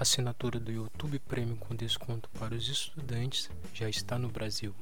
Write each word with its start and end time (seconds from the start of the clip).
Assinatura 0.00 0.60
do 0.60 0.70
YouTube 0.70 1.18
Premium 1.18 1.56
com 1.56 1.74
desconto 1.74 2.30
para 2.38 2.54
os 2.54 2.68
estudantes 2.68 3.50
já 3.74 3.88
está 3.88 4.16
no 4.16 4.28
Brasil. 4.28 4.72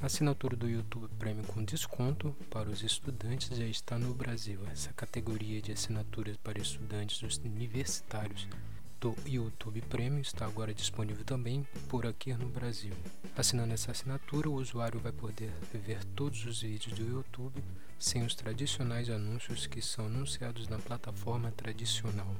Assinatura 0.00 0.56
do 0.56 0.68
YouTube 0.68 1.08
Premium 1.20 1.44
com 1.44 1.62
desconto 1.62 2.36
para 2.50 2.68
os 2.68 2.82
estudantes 2.82 3.56
já 3.56 3.64
está 3.64 3.96
no 3.96 4.12
Brasil. 4.12 4.58
Essa 4.72 4.92
categoria 4.92 5.62
de 5.62 5.70
assinaturas 5.70 6.36
para 6.38 6.60
estudantes 6.60 7.38
universitários 7.44 8.48
do 9.04 9.14
YouTube 9.26 9.82
Premium 9.82 10.22
está 10.22 10.46
agora 10.46 10.72
disponível 10.72 11.26
também 11.26 11.68
por 11.90 12.06
aqui 12.06 12.32
no 12.32 12.48
Brasil. 12.48 12.94
Assinando 13.36 13.74
essa 13.74 13.90
assinatura, 13.90 14.48
o 14.48 14.54
usuário 14.54 14.98
vai 14.98 15.12
poder 15.12 15.52
ver 15.74 16.02
todos 16.16 16.46
os 16.46 16.62
vídeos 16.62 16.98
do 16.98 17.06
YouTube 17.06 17.62
sem 17.98 18.24
os 18.24 18.34
tradicionais 18.34 19.10
anúncios 19.10 19.66
que 19.66 19.82
são 19.82 20.06
anunciados 20.06 20.68
na 20.68 20.78
plataforma 20.78 21.52
tradicional. 21.52 22.34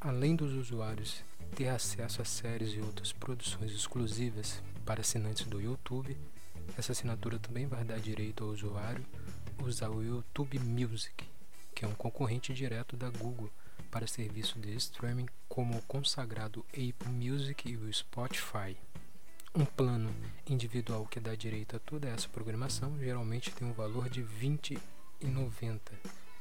Além 0.00 0.34
dos 0.34 0.54
usuários 0.54 1.22
ter 1.54 1.68
acesso 1.68 2.20
a 2.20 2.24
séries 2.24 2.74
e 2.74 2.80
outras 2.80 3.12
produções 3.12 3.70
exclusivas 3.70 4.60
para 4.84 5.02
assinantes 5.02 5.46
do 5.46 5.60
YouTube, 5.60 6.16
essa 6.76 6.90
assinatura 6.90 7.38
também 7.38 7.68
vai 7.68 7.84
dar 7.84 8.00
direito 8.00 8.42
ao 8.42 8.50
usuário 8.50 9.04
usar 9.62 9.90
o 9.90 10.02
YouTube 10.02 10.58
Music, 10.58 11.24
que 11.74 11.84
é 11.84 11.88
um 11.88 11.94
concorrente 11.94 12.52
direto 12.52 12.96
da 12.96 13.08
Google 13.10 13.50
para 13.90 14.06
serviço 14.06 14.58
de 14.58 14.74
streaming 14.74 15.26
como 15.48 15.76
o 15.76 15.82
consagrado 15.82 16.64
Apple 16.70 17.12
Music 17.12 17.68
e 17.70 17.76
o 17.76 17.92
Spotify. 17.92 18.76
Um 19.54 19.64
plano 19.64 20.14
individual 20.48 21.06
que 21.06 21.20
dá 21.20 21.34
direito 21.34 21.76
a 21.76 21.78
toda 21.78 22.08
essa 22.08 22.28
programação 22.28 22.98
geralmente 22.98 23.50
tem 23.50 23.66
um 23.66 23.72
valor 23.72 24.08
de 24.08 24.22
R$ 24.22 24.28
20,90 25.22 25.80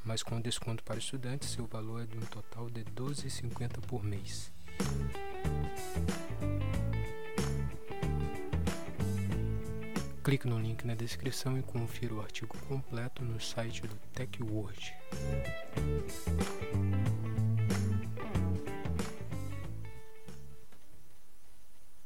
mas 0.06 0.22
com 0.22 0.39
desconto 0.39 0.84
para 0.84 1.00
estudantes, 1.00 1.50
seu 1.50 1.66
valor 1.66 2.04
é 2.04 2.06
de 2.06 2.16
um 2.16 2.22
total 2.22 2.70
de 2.70 2.82
R$ 2.82 2.92
12,50 2.95 3.82
por 3.88 4.04
mês. 4.04 4.52
Clique 10.26 10.48
no 10.48 10.59
link 10.59 10.88
na 10.88 10.95
descrição 10.95 11.56
e 11.56 11.62
confira 11.62 12.16
o 12.16 12.20
artigo 12.20 12.58
completo 12.68 13.23
no 13.23 13.40
site 13.40 13.84
do 13.84 13.95
TechWord. 14.12 14.92